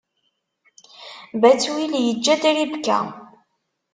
[1.41, 2.97] Batwil iǧǧa-d Ribka.